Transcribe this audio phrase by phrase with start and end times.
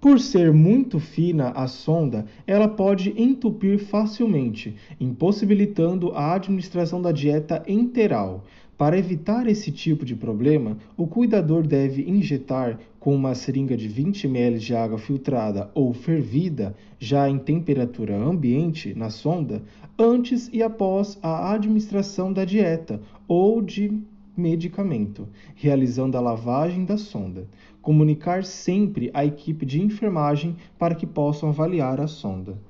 [0.00, 7.62] Por ser muito fina a sonda, ela pode entupir facilmente, impossibilitando a administração da dieta
[7.66, 8.44] enteral.
[8.76, 14.26] Para evitar esse tipo de problema, o cuidador deve injetar com uma seringa de 20
[14.26, 19.62] ml de água filtrada ou fervida, já em temperatura ambiente, na sonda,
[19.98, 23.90] antes e após a administração da dieta ou de
[24.36, 27.48] medicamento, realizando a lavagem da sonda.
[27.80, 32.60] Comunicar sempre à equipe de enfermagem para que possam avaliar a sonda.